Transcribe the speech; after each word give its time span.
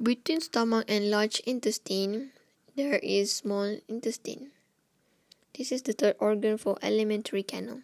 Between 0.00 0.40
stomach 0.40 0.84
and 0.86 1.10
large 1.10 1.40
intestine, 1.40 2.30
there 2.76 3.00
is 3.02 3.34
small 3.34 3.80
intestine. 3.88 4.52
This 5.56 5.72
is 5.72 5.82
the 5.82 5.92
third 5.92 6.14
organ 6.20 6.56
for 6.56 6.78
alimentary 6.80 7.42
canal. 7.42 7.82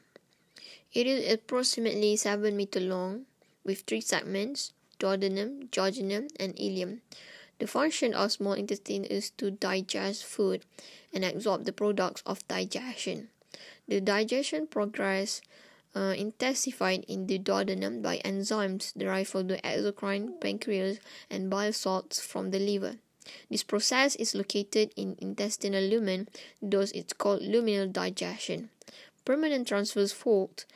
It 0.93 1.09
is 1.09 1.32
approximately 1.32 2.14
7 2.14 2.57
meter 2.57 2.79
long 2.79 3.27
with 3.64 3.80
three 3.80 4.00
segments, 4.00 4.73
duodenum, 5.00 5.71
jejunum, 5.71 6.30
and 6.39 6.55
ileum. 6.55 7.00
The 7.59 7.66
function 7.66 8.15
of 8.15 8.31
small 8.31 8.53
intestine 8.53 9.03
is 9.03 9.31
to 9.39 9.51
digest 9.51 10.25
food 10.25 10.65
and 11.12 11.25
absorb 11.25 11.65
the 11.65 11.73
products 11.73 12.23
of 12.25 12.46
digestion. 12.46 13.31
The 13.89 14.01
digestion 14.01 14.69
progress 14.69 15.41
uh, 15.95 16.15
intensified 16.17 17.05
in 17.09 17.27
the 17.27 17.39
duodenum 17.39 18.03
by 18.03 18.19
enzymes 18.25 18.93
derived 18.97 19.31
from 19.31 19.49
the 19.49 19.59
exocrine 19.59 20.41
pancreas 20.41 20.98
and 21.30 21.51
bile 21.51 21.73
salts 21.73 22.21
from 22.21 22.51
the 22.51 22.59
liver. 22.59 22.97
This 23.51 23.62
process 23.62 24.16
is 24.16 24.35
located 24.35 24.93
in 24.97 25.16
intestinal 25.19 25.83
lumen, 25.83 26.29
thus 26.61 26.91
it's 26.91 27.12
called 27.12 27.43
luminal 27.43 27.91
digestion. 27.91 28.71
Permanent 29.25 29.69
transverse 29.69 30.12
fold, 30.12 30.66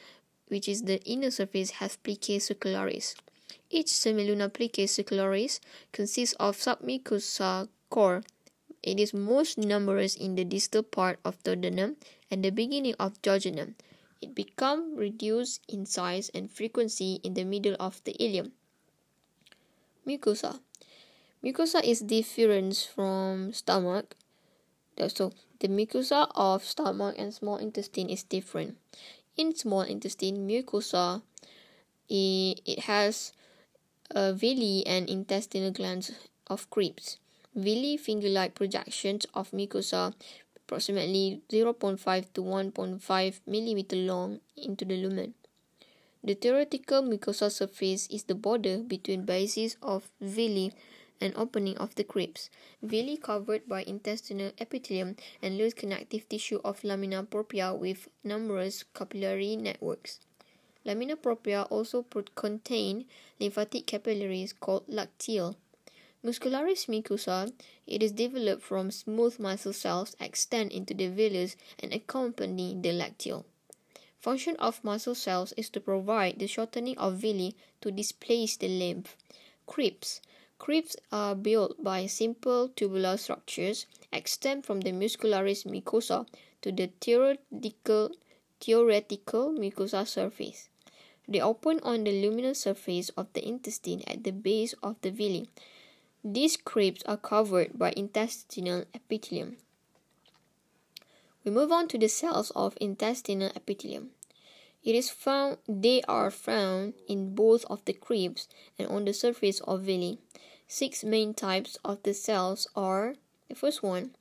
which 0.46 0.68
is 0.68 0.82
the 0.82 1.02
inner 1.04 1.30
surface, 1.30 1.72
has 1.72 1.98
plicae 1.98 2.36
circularis. 2.40 3.14
Each 3.70 3.88
semilunar 3.88 4.50
plicae 4.50 4.88
circularis 4.88 5.60
consists 5.92 6.34
of 6.40 6.56
submucosa 6.56 7.68
core. 7.90 8.22
It 8.82 8.98
is 8.98 9.12
most 9.12 9.58
numerous 9.58 10.16
in 10.16 10.36
the 10.36 10.44
distal 10.44 10.82
part 10.82 11.18
of 11.24 11.42
duodenum 11.42 11.96
and 12.30 12.42
the 12.42 12.50
beginning 12.50 12.94
of 12.98 13.20
jejunum. 13.20 13.74
It 14.20 14.34
become 14.34 14.96
reduced 14.96 15.62
in 15.68 15.86
size 15.86 16.30
and 16.34 16.50
frequency 16.50 17.20
in 17.22 17.34
the 17.34 17.44
middle 17.44 17.76
of 17.78 18.02
the 18.04 18.14
ileum. 18.18 18.52
Mucosa. 20.06 20.60
Mucosa 21.44 21.84
is 21.84 22.00
different 22.00 22.90
from 22.94 23.52
stomach. 23.52 24.16
So 25.08 25.32
the 25.60 25.68
mucosa 25.68 26.30
of 26.34 26.64
stomach 26.64 27.14
and 27.18 27.32
small 27.32 27.56
intestine 27.56 28.10
is 28.10 28.24
different. 28.24 28.76
In 29.36 29.54
small 29.54 29.82
intestine, 29.82 30.48
mucosa 30.48 31.22
it, 32.08 32.80
has 32.80 33.32
a 34.10 34.32
villi 34.32 34.84
and 34.86 35.08
intestinal 35.08 35.70
glands 35.70 36.10
of 36.48 36.68
crypts. 36.70 37.18
Villi 37.54 37.96
finger-like 37.96 38.54
projections 38.54 39.26
of 39.34 39.50
mucosa 39.52 40.14
approximately 40.68 41.40
0.5 41.48 41.96
to 42.34 42.42
1.5 42.42 43.40
millimeter 43.46 43.96
long 43.96 44.38
into 44.54 44.84
the 44.84 44.96
lumen. 44.96 45.32
The 46.22 46.34
theoretical 46.34 47.00
mucosal 47.00 47.50
surface 47.50 48.06
is 48.08 48.24
the 48.24 48.34
border 48.34 48.78
between 48.78 49.24
bases 49.24 49.78
of 49.80 50.10
villi 50.20 50.74
and 51.22 51.32
opening 51.36 51.78
of 51.78 51.94
the 51.94 52.04
Krebs. 52.04 52.50
Villi 52.82 53.16
covered 53.16 53.66
by 53.66 53.82
intestinal 53.84 54.52
epithelium 54.60 55.16
and 55.40 55.56
loose 55.56 55.72
connective 55.72 56.28
tissue 56.28 56.60
of 56.62 56.84
lamina 56.84 57.22
propria 57.22 57.72
with 57.72 58.08
numerous 58.22 58.84
capillary 58.92 59.56
networks. 59.56 60.20
Lamina 60.84 61.16
propria 61.16 61.62
also 61.70 62.04
contain 62.34 63.06
lymphatic 63.40 63.86
capillaries 63.86 64.52
called 64.52 64.86
lacteal. 64.86 65.56
Muscularis 66.24 66.86
mucosa, 66.88 67.52
it 67.86 68.02
is 68.02 68.10
developed 68.10 68.62
from 68.62 68.90
smooth 68.90 69.38
muscle 69.38 69.72
cells 69.72 70.16
extend 70.18 70.72
into 70.72 70.92
the 70.92 71.08
villus 71.08 71.54
and 71.78 71.94
accompany 71.94 72.74
the 72.74 72.90
lacteal. 72.90 73.44
Function 74.18 74.56
of 74.56 74.82
muscle 74.82 75.14
cells 75.14 75.52
is 75.56 75.70
to 75.70 75.80
provide 75.80 76.40
the 76.40 76.48
shortening 76.48 76.98
of 76.98 77.14
villi 77.14 77.54
to 77.80 77.92
displace 77.92 78.56
the 78.56 78.66
lymph. 78.66 79.16
Crypts. 79.66 80.20
Crypts 80.58 80.96
are 81.12 81.36
built 81.36 81.82
by 81.84 82.06
simple 82.06 82.68
tubular 82.68 83.16
structures, 83.16 83.86
extend 84.12 84.66
from 84.66 84.80
the 84.80 84.90
muscularis 84.90 85.64
mucosa 85.64 86.26
to 86.62 86.72
the 86.72 86.90
theoretical, 87.00 88.10
theoretical 88.60 89.52
mucosa 89.52 90.04
surface. 90.04 90.68
They 91.28 91.40
open 91.40 91.78
on 91.84 92.02
the 92.02 92.10
luminal 92.10 92.56
surface 92.56 93.10
of 93.10 93.32
the 93.34 93.46
intestine 93.46 94.02
at 94.08 94.24
the 94.24 94.32
base 94.32 94.74
of 94.82 94.96
the 95.02 95.12
villi. 95.12 95.48
These 96.24 96.56
crypts 96.56 97.02
are 97.04 97.16
covered 97.16 97.78
by 97.78 97.92
intestinal 97.96 98.84
epithelium. 98.92 99.56
We 101.44 101.52
move 101.52 101.70
on 101.70 101.88
to 101.88 101.98
the 101.98 102.08
cells 102.08 102.50
of 102.56 102.76
intestinal 102.80 103.50
epithelium. 103.54 104.10
It 104.82 104.94
is 104.94 105.10
found 105.10 105.58
they 105.68 106.02
are 106.02 106.30
found 106.30 106.94
in 107.06 107.34
both 107.34 107.64
of 107.66 107.84
the 107.84 107.92
crypts 107.92 108.48
and 108.78 108.88
on 108.88 109.04
the 109.04 109.12
surface 109.12 109.60
of 109.60 109.82
villi. 109.82 110.18
Six 110.66 111.04
main 111.04 111.34
types 111.34 111.78
of 111.84 112.02
the 112.02 112.14
cells 112.14 112.66
are 112.74 113.14
the 113.48 113.54
first 113.54 113.82
one, 113.82 114.14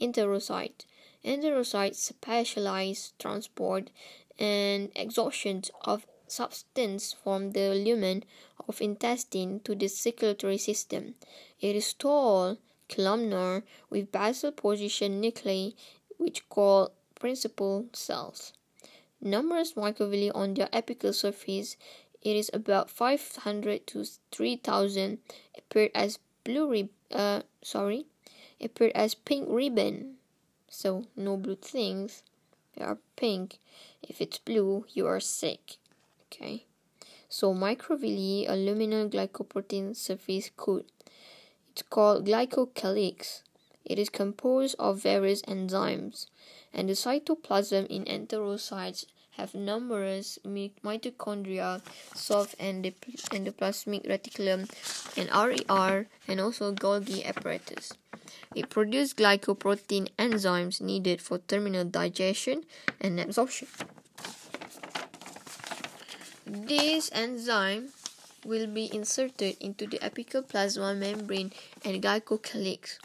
enterocyte. 0.00 0.84
Enterocytes 1.24 1.96
specialize 1.96 3.12
transport 3.18 3.90
and 4.38 4.90
exhaustion 4.94 5.62
of 5.82 6.06
substance 6.28 7.12
from 7.12 7.52
the 7.52 7.74
lumen 7.74 8.24
of 8.68 8.80
intestine 8.80 9.60
to 9.60 9.74
the 9.74 9.88
circulatory 9.88 10.58
system. 10.58 11.14
It 11.60 11.76
is 11.76 11.92
tall, 11.92 12.58
columnar, 12.88 13.62
with 13.90 14.12
basal 14.12 14.52
position 14.52 15.20
nuclei, 15.20 15.70
which 16.18 16.48
called 16.48 16.92
principal 17.14 17.86
cells. 17.92 18.52
Numerous 19.20 19.72
microvilli 19.72 20.30
on 20.34 20.54
their 20.54 20.68
apical 20.68 21.14
surface. 21.14 21.76
It 22.22 22.36
is 22.36 22.50
about 22.52 22.90
500 22.90 23.86
to 23.88 24.04
3000 24.32 25.18
appeared 25.56 25.90
as 25.94 26.18
blue 26.44 26.70
rib 26.70 26.88
uh 27.10 27.42
sorry 27.60 28.06
appeared 28.60 28.92
as 28.94 29.14
pink 29.14 29.46
ribbon 29.50 30.14
so 30.68 31.04
no 31.16 31.36
blue 31.36 31.56
things 31.56 32.22
they 32.74 32.84
are 32.84 32.98
pink 33.16 33.58
if 34.02 34.20
it's 34.20 34.38
blue 34.38 34.84
you 34.92 35.06
are 35.06 35.20
sick 35.20 35.76
okay 36.36 36.66
so 37.28 37.52
microvilli, 37.52 38.48
a 38.48 38.52
luminal 38.52 39.10
glycoprotein 39.10 39.96
surface 39.96 40.50
coat. 40.56 40.86
It's 41.72 41.82
called 41.82 42.26
glycocalyx. 42.26 43.42
It 43.84 43.98
is 43.98 44.08
composed 44.08 44.76
of 44.78 45.02
various 45.02 45.42
enzymes, 45.42 46.26
and 46.72 46.88
the 46.88 46.94
cytoplasm 46.94 47.86
in 47.88 48.04
enterocytes 48.04 49.06
have 49.32 49.54
numerous 49.54 50.38
mitochondria, 50.46 51.82
soft 52.14 52.56
endoplasmic 52.58 54.06
reticulum, 54.08 54.70
and 55.16 55.28
RER, 55.30 56.06
and 56.26 56.40
also 56.40 56.72
Golgi 56.72 57.26
apparatus. 57.26 57.92
It 58.54 58.70
produces 58.70 59.14
glycoprotein 59.14 60.08
enzymes 60.18 60.80
needed 60.80 61.20
for 61.20 61.38
terminal 61.38 61.84
digestion 61.84 62.64
and 63.00 63.20
absorption. 63.20 63.68
This 66.46 67.10
enzyme 67.12 67.90
will 68.44 68.68
be 68.68 68.86
inserted 68.94 69.56
into 69.58 69.84
the 69.84 69.98
apical 69.98 70.46
plasma 70.46 70.94
membrane 70.94 71.50
and 71.84 72.00
glycocalyx. 72.00 72.98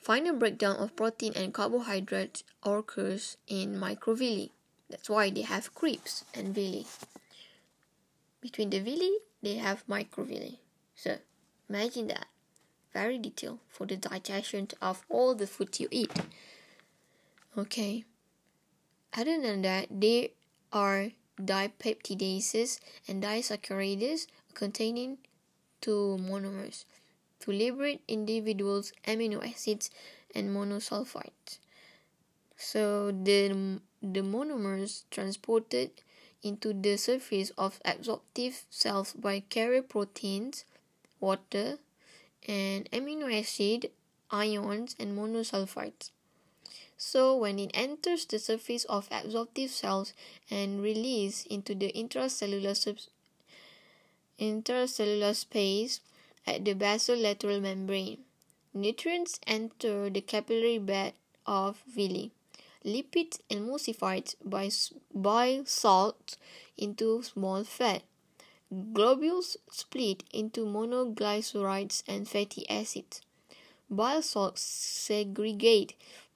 Final 0.00 0.36
breakdown 0.36 0.76
of 0.76 0.96
protein 0.96 1.34
and 1.36 1.52
carbohydrates 1.52 2.42
occurs 2.62 3.36
in 3.46 3.76
microvilli. 3.76 4.48
That's 4.88 5.10
why 5.10 5.28
they 5.28 5.42
have 5.42 5.74
crypts 5.74 6.24
and 6.32 6.54
villi. 6.54 6.86
Between 8.40 8.70
the 8.70 8.80
villi, 8.80 9.12
they 9.42 9.56
have 9.56 9.86
microvilli. 9.86 10.56
So, 10.96 11.18
imagine 11.68 12.08
that. 12.08 12.28
Very 12.94 13.18
detailed 13.18 13.58
for 13.68 13.84
the 13.86 13.96
digestion 13.96 14.68
of 14.80 15.04
all 15.10 15.34
the 15.34 15.46
food 15.46 15.78
you 15.78 15.88
eat. 15.90 16.12
Okay. 17.58 18.04
Other 19.12 19.38
than 19.40 19.60
that, 19.62 19.88
they 19.90 20.32
are 20.72 21.10
dipeptidases 21.40 22.80
and 23.08 23.22
disaccharides 23.22 24.26
containing 24.54 25.18
two 25.80 26.18
monomers 26.20 26.84
to 27.40 27.50
liberate 27.50 28.02
individuals 28.08 28.92
amino 29.06 29.44
acids 29.44 29.90
and 30.34 30.50
monosulfides. 30.50 31.58
So 32.56 33.10
the, 33.10 33.80
the 34.02 34.20
monomers 34.20 35.04
transported 35.10 35.90
into 36.42 36.72
the 36.72 36.96
surface 36.96 37.50
of 37.58 37.80
absorptive 37.84 38.64
cells 38.70 39.12
by 39.12 39.40
carrier 39.40 39.82
proteins, 39.82 40.64
water, 41.20 41.78
and 42.46 42.90
amino 42.90 43.32
acid, 43.32 43.90
ions, 44.30 44.94
and 44.98 45.18
monosulfides. 45.18 46.10
So 46.96 47.36
when 47.36 47.58
it 47.58 47.70
enters 47.74 48.24
the 48.24 48.38
surface 48.38 48.84
of 48.84 49.08
absorptive 49.10 49.70
cells 49.70 50.14
and 50.50 50.82
release 50.82 51.44
into 51.46 51.74
the 51.74 51.92
intracellular 51.92 52.76
sub- 52.76 53.10
intracellular 54.38 55.34
space 55.34 56.00
at 56.46 56.64
the 56.64 56.74
basolateral 56.74 57.60
membrane, 57.60 58.18
nutrients 58.72 59.40
enter 59.46 60.08
the 60.10 60.20
capillary 60.20 60.78
bed 60.78 61.14
of 61.46 61.82
villi. 61.86 62.30
Lipids 62.84 63.38
emulsified 63.50 64.34
by 64.44 64.70
bile 65.14 65.64
salts 65.64 66.36
into 66.76 67.22
small 67.22 67.64
fat. 67.64 68.02
Globules 68.92 69.56
split 69.70 70.24
into 70.32 70.66
monoglycerides 70.66 72.02
and 72.06 72.28
fatty 72.28 72.68
acids. 72.68 73.22
Bile 73.88 74.22
salts 74.22 74.60
segregate 74.62 75.94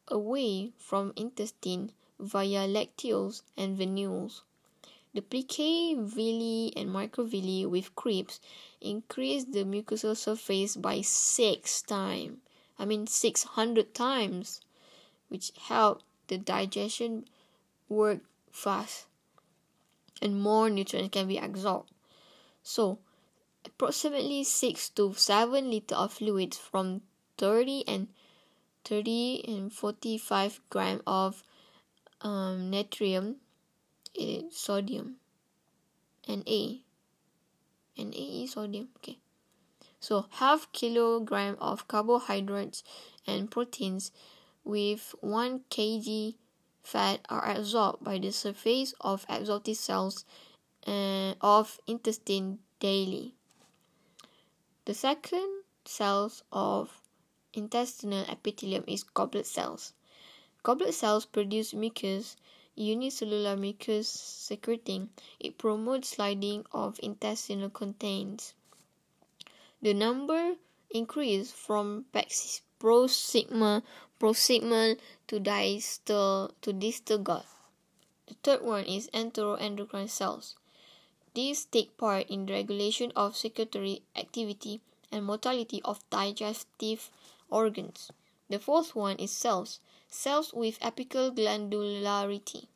away 0.09 0.73
from 0.79 1.13
intestine 1.17 1.93
via 2.19 2.67
lacteals 2.67 3.43
and 3.57 3.79
venules. 3.79 4.43
The 5.15 5.23
plicae 5.23 5.97
villi 5.99 6.73
and 6.77 6.91
microvilli 6.91 7.67
with 7.69 7.95
crypts 7.95 8.41
increase 8.81 9.45
the 9.45 9.65
mucosal 9.65 10.17
surface 10.17 10.77
by 10.77 11.01
six 11.01 11.83
times. 11.83 12.39
I 12.79 12.85
mean 12.85 13.07
600 13.07 13.95
times, 13.95 14.61
which 15.29 15.53
help 15.59 16.03
the 16.27 16.39
digestion 16.39 17.27
work 17.89 18.21
fast 18.51 19.07
and 20.21 20.41
more 20.41 20.71
nutrients 20.71 21.13
can 21.13 21.29
be 21.29 21.39
absorbed. 21.39 21.91
So, 22.63 22.99
approximately 23.65 24.45
6 24.45 24.89
to 24.91 25.15
7 25.15 25.71
liter 25.71 25.95
of 25.95 26.15
fluids 26.15 26.57
from 26.57 27.03
30 27.39 27.85
and 27.87 28.09
30 28.85 29.45
and 29.47 29.73
45 29.73 30.61
gram 30.71 31.03
of 31.07 31.43
um, 32.21 32.71
natrium, 32.71 33.37
uh, 34.21 34.43
sodium, 34.51 35.17
and 36.29 36.43
A. 36.49 36.83
And 37.99 38.15
A 38.15 38.43
is 38.45 38.53
sodium. 38.53 38.89
Okay. 38.99 39.19
So 40.01 40.27
half 40.31 40.71
kilogram 40.73 41.57
of 41.61 41.89
carbohydrates 41.89 42.85
and 43.27 43.51
proteins 43.51 44.13
with 44.65 45.15
1 45.21 45.61
kg 45.71 46.35
fat 46.83 47.21
are 47.29 47.51
absorbed 47.51 48.05
by 48.05 48.19
the 48.19 48.31
surface 48.31 48.95
of 49.01 49.27
absorptive 49.29 49.77
cells 49.77 50.25
uh, 50.87 51.35
of 51.41 51.81
intestine 51.87 52.59
daily. 52.79 53.35
The 54.85 54.95
second 54.95 55.65
cells 55.85 56.45
of 56.53 57.01
intestinal 57.53 58.25
epithelium 58.29 58.85
is 58.87 59.03
goblet 59.03 59.47
cells. 59.47 59.93
Goblet 60.67 60.95
cells 60.95 61.27
produce 61.27 61.73
mucus, 61.73 62.35
unicellular 62.75 63.57
mucus 63.57 64.09
secreting. 64.09 65.11
It 65.39 65.59
promotes 65.59 66.09
sliding 66.09 66.67
of 66.73 66.99
intestinal 67.01 67.71
contents. 67.71 68.53
The 69.81 69.95
number 69.95 70.57
increase 70.91 71.53
from 71.53 72.07
proximal 72.13 73.83
to 75.29 75.39
distal 75.39 76.51
to 76.61 76.73
distal 76.73 77.19
gut. 77.19 77.47
The 78.27 78.35
third 78.43 78.63
one 78.65 78.87
is 78.87 79.09
enteroendocrine 79.15 80.11
cells. 80.11 80.57
These 81.35 81.67
take 81.67 81.97
part 81.97 82.29
in 82.29 82.47
the 82.47 82.55
regulation 82.55 83.13
of 83.15 83.37
secretory 83.37 84.03
activity 84.17 84.81
and 85.13 85.25
motility 85.25 85.81
of 85.85 86.03
digestive 86.11 87.09
organs. 87.51 88.11
The 88.49 88.59
fourth 88.59 88.97
one 88.97 89.17
is 89.19 89.31
cells, 89.31 89.79
cells 90.17 90.53
with 90.55 90.81
apical 90.81 91.35
glandularity. 91.35 92.69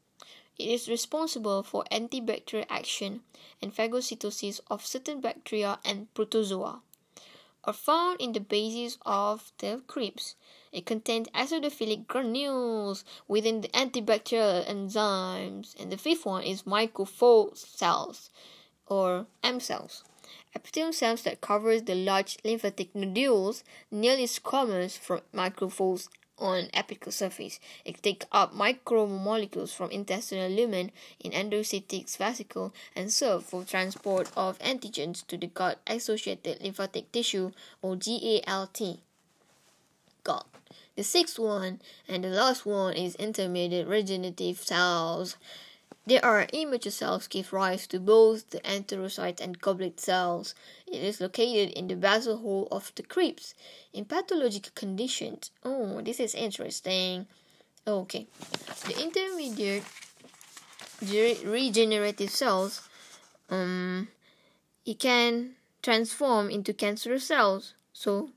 It 0.59 0.69
is 0.69 0.89
responsible 0.89 1.63
for 1.63 1.85
antibacterial 1.91 2.67
action 2.69 3.23
and 3.63 3.75
phagocytosis 3.75 4.61
of 4.71 4.85
certain 4.85 5.21
bacteria 5.23 5.79
and 5.85 6.13
protozoa. 6.13 6.83
Are 7.65 7.73
found 7.73 8.21
in 8.21 8.33
the 8.33 8.41
bases 8.41 8.99
of 9.07 9.53
the 9.59 9.83
crypts. 9.87 10.35
It 10.71 10.87
contains 10.87 11.29
acidophilic 11.29 12.07
granules 12.07 13.05
within 13.27 13.63
the 13.63 13.69
antibacterial 13.69 14.67
enzymes. 14.67 15.75
And 15.81 15.91
the 15.91 15.99
fifth 15.99 16.27
one 16.27 16.43
is 16.43 16.63
microfold 16.63 17.57
cells 17.57 18.31
or 18.87 19.27
M 19.43 19.61
cells. 19.61 20.05
Epithelial 20.55 20.93
cells 20.93 21.23
that 21.23 21.41
covers 21.41 21.83
the 21.85 21.95
large 21.95 22.39
lymphatic 22.45 22.95
nodules, 22.95 23.63
nearly 23.91 24.27
squamous 24.27 24.99
from 24.99 25.21
microfolds 25.35 26.09
on 26.41 26.65
apical 26.75 27.13
surface. 27.13 27.61
It 27.85 28.03
takes 28.03 28.27
up 28.33 28.55
micromolecules 28.55 29.75
from 29.75 29.91
intestinal 29.91 30.51
lumen 30.51 30.91
in 31.21 31.33
endocytic 31.33 32.17
vesicle 32.17 32.73
and 32.97 33.13
serve 33.13 33.45
for 33.45 33.65
transport 33.65 34.31
of 34.37 34.59
antigens 34.59 35.27
to 35.27 35.37
the 35.37 35.47
gut-associated 35.47 36.63
lymphatic 36.63 37.13
tissue 37.13 37.53
or 37.83 37.97
GALT. 37.97 39.01
GALT. 40.25 40.47
The 40.97 41.05
sixth 41.05 41.39
one 41.39 41.81
and 42.09 42.25
the 42.25 42.29
last 42.29 42.67
one 42.67 42.95
is 42.95 43.15
intermediate 43.17 43.87
regenerative 43.87 44.59
cells. 44.59 45.37
There 46.07 46.25
are 46.25 46.47
immature 46.53 46.91
cells 46.91 47.27
give 47.27 47.53
rise 47.53 47.87
to 47.89 48.01
both 48.01 48.51
the 48.51 48.61
enterocytes 48.61 49.41
and 49.41 49.61
goblet 49.61 50.01
cells. 50.01 50.55
It 50.87 51.03
is 51.03 51.21
located 51.21 51.71
in 51.75 51.89
the 51.89 51.95
basal 51.95 52.39
hole 52.39 52.69
of 52.73 52.91
the 52.95 53.03
crypts. 53.03 53.55
In 53.93 54.07
pathological 54.07 54.73
conditions, 54.75 55.51
oh, 55.63 56.01
this 56.01 56.19
is 56.19 56.35
interesting. 56.35 57.27
Okay, 57.87 58.27
the 58.87 59.03
intermediate 59.03 59.85
regenerative 61.45 62.31
cells, 62.31 62.89
um, 63.49 64.09
it 64.85 64.99
can 64.99 65.55
transform 65.83 66.51
into 66.51 66.73
cancerous 66.73 67.25
cells. 67.25 67.75
So, 67.93 68.31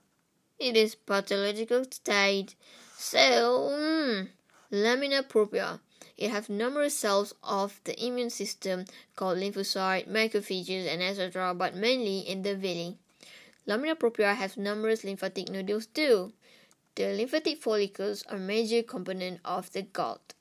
it 0.59 0.75
is 0.77 0.95
pathological 0.95 1.85
state. 1.89 2.55
So, 2.97 3.69
mm, 3.71 4.29
lamina 4.71 5.23
propria. 5.23 5.79
It 6.17 6.29
has 6.29 6.47
numerous 6.47 6.95
cells 6.97 7.33
of 7.43 7.81
the 7.85 7.99
immune 8.03 8.29
system 8.29 8.85
called 9.15 9.39
lymphocytes, 9.39 10.07
macrophages, 10.07 10.87
and 10.87 11.01
etc., 11.01 11.53
but 11.53 11.75
mainly 11.75 12.19
in 12.19 12.43
the 12.43 12.55
villi. 12.55 12.97
Lamina 13.65 13.95
propria 13.95 14.33
has 14.35 14.55
numerous 14.55 15.03
lymphatic 15.03 15.49
nodules 15.49 15.87
too. 15.87 16.33
The 16.95 17.15
lymphatic 17.15 17.57
follicles 17.57 18.23
are 18.29 18.37
a 18.37 18.39
major 18.39 18.83
component 18.83 19.39
of 19.43 19.71
the 19.71 19.81
gut. 19.81 20.33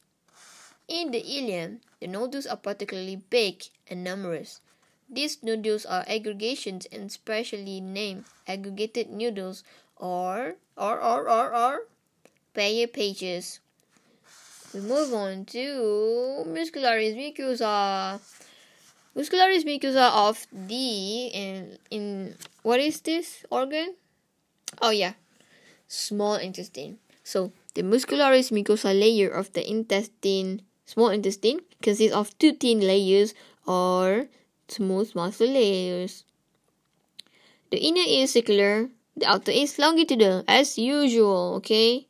In 0.89 1.11
the 1.11 1.23
ileum, 1.23 1.81
the 2.01 2.07
nodules 2.07 2.47
are 2.47 2.57
particularly 2.57 3.17
big 3.17 3.65
and 3.89 4.05
numerous. 4.05 4.61
These 5.09 5.43
nodules 5.43 5.87
are 5.87 6.05
aggregations 6.07 6.85
and 6.93 7.11
specially 7.11 7.81
named 7.81 8.27
aggregated 8.47 9.09
nodules 9.09 9.65
or 9.97 10.57
or 10.77 11.01
or 11.01 11.31
or 11.31 11.55
or 11.57 11.87
pages. 12.53 13.61
We 14.73 14.81
move 14.81 15.13
on 15.13 15.45
to 15.53 16.45
muscularis 16.49 17.13
mucosa. 17.13 18.17
Muscularis 19.15 19.69
mucosa 19.69 20.09
of 20.09 20.47
the 20.51 21.29
in 21.29 21.77
in 21.91 22.37
what 22.63 22.81
is 22.81 23.05
this 23.05 23.45
organ? 23.51 23.97
Oh 24.81 24.89
yeah, 24.89 25.13
small 25.89 26.37
intestine. 26.37 26.97
So 27.23 27.53
the 27.75 27.83
muscularis 27.83 28.49
mucosa 28.49 28.97
layer 28.97 29.29
of 29.29 29.53
the 29.53 29.61
intestine, 29.61 30.63
small 30.87 31.13
intestine, 31.13 31.61
consists 31.83 32.17
of 32.17 32.33
two 32.39 32.57
thin 32.57 32.81
layers 32.81 33.35
or 33.67 34.29
smooth 34.69 35.15
muscle 35.15 35.53
layers. 35.53 36.25
The 37.69 37.77
inner 37.77 38.09
is 38.09 38.33
circular, 38.33 38.89
the 39.17 39.29
outer 39.29 39.53
is 39.53 39.79
longitudinal 39.79 40.45
as 40.49 40.79
usual. 40.79 41.61
Okay 41.61 42.09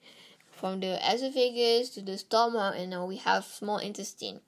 from 0.62 0.78
the 0.78 0.95
esophagus 1.12 1.90
to 1.90 2.00
the 2.00 2.16
stomach 2.16 2.76
and 2.78 2.90
now 2.90 3.04
we 3.04 3.16
have 3.16 3.45
small 3.45 3.78
intestine 3.78 4.38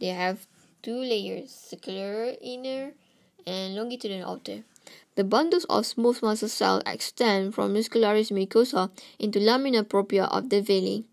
they 0.00 0.06
have 0.08 0.46
two 0.82 0.96
layers 0.96 1.50
circular 1.50 2.32
inner 2.40 2.92
and 3.46 3.74
longitudinal 3.74 4.30
outer 4.32 4.64
the 5.16 5.22
bundles 5.22 5.66
of 5.66 5.84
smooth 5.84 6.22
muscle 6.22 6.48
cells 6.48 6.82
extend 6.86 7.54
from 7.54 7.74
muscularis 7.74 8.32
mucosa 8.32 8.90
into 9.18 9.38
lamina 9.38 9.84
propria 9.84 10.24
of 10.24 10.48
the 10.48 10.62
villi 10.62 11.04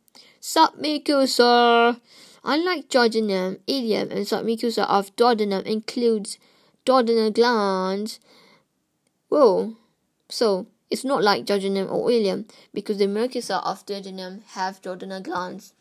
submucosa. 0.41 1.99
Unlike 2.43 2.89
jejunum, 2.89 3.59
ileum, 3.67 4.09
and 4.09 4.25
submucosa 4.25 4.89
of 4.89 5.15
duodenum 5.15 5.63
includes 5.65 6.39
duodenal 6.85 7.33
glands. 7.33 8.19
Whoa. 9.29 9.75
So, 10.29 10.65
it's 10.91 11.05
not 11.05 11.23
like 11.23 11.45
jejunum 11.45 11.89
or 11.89 12.09
ileum 12.09 12.45
because 12.73 12.97
the 12.97 13.05
mucosa 13.05 13.63
of 13.63 13.85
duodenum 13.85 14.43
have 14.55 14.81
duodenal 14.81 15.23
glands. 15.23 15.73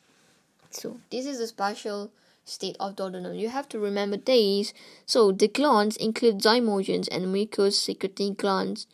So, 0.71 0.99
this 1.11 1.27
is 1.27 1.41
a 1.41 1.49
special 1.49 2.13
state 2.45 2.77
of 2.79 2.95
duodenum. 2.95 3.37
You 3.37 3.49
have 3.49 3.69
to 3.71 3.81
remember 3.81 4.17
these. 4.17 4.73
So, 5.07 5.33
the 5.33 5.49
glands 5.49 5.97
include 5.97 6.39
zymogens 6.39 7.09
and 7.11 7.33
mucous 7.33 7.77
secreting 7.77 8.35
glands. 8.35 8.87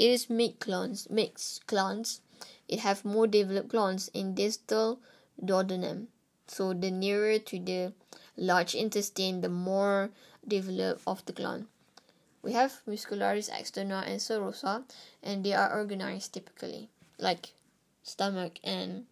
It 0.00 0.10
is 0.10 0.28
mixed 0.28 0.58
glands, 0.58 1.08
mixed 1.08 1.66
glands. 1.68 2.20
It 2.68 2.80
have 2.80 3.04
more 3.04 3.28
developed 3.28 3.68
glands 3.68 4.10
in 4.12 4.34
distal 4.34 4.98
duodenum. 5.40 6.06
So, 6.48 6.72
the 6.72 6.90
nearer 6.90 7.38
to 7.38 7.58
the 7.60 7.92
large 8.36 8.74
intestine, 8.74 9.42
the 9.42 9.48
more 9.48 10.10
developed 10.46 11.02
of 11.06 11.24
the 11.26 11.32
gland. 11.32 11.66
We 12.42 12.52
have 12.52 12.82
muscularis 12.88 13.50
externa 13.50 14.06
and 14.06 14.20
serosa, 14.20 14.82
and 15.22 15.44
they 15.44 15.52
are 15.54 15.72
organized 15.72 16.32
typically, 16.34 16.88
like 17.18 17.52
stomach 18.02 18.58
and 18.64 19.06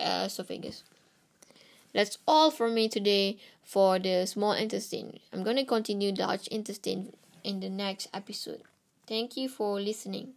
uh, 0.00 0.24
esophagus. 0.26 0.82
That's 1.92 2.18
all 2.26 2.50
for 2.50 2.68
me 2.68 2.88
today 2.88 3.38
for 3.62 3.98
the 3.98 4.26
small 4.26 4.52
intestine. 4.52 5.20
I'm 5.32 5.42
going 5.44 5.56
to 5.56 5.64
continue 5.64 6.12
large 6.12 6.46
intestine 6.48 7.14
in 7.42 7.60
the 7.60 7.70
next 7.70 8.08
episode. 8.12 8.62
Thank 9.06 9.36
you 9.36 9.48
for 9.48 9.80
listening. 9.80 10.34